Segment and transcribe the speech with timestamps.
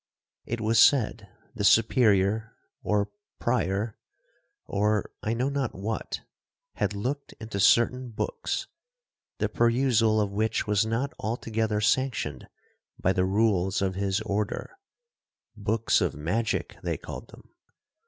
[0.45, 3.99] It was said the Superior, or Prior,
[4.65, 8.65] or—I know not what—had looked into certain books,
[9.37, 12.47] the perusal of which was not altogether sanctioned
[12.99, 17.49] by the rules of his order—books of magic they called them.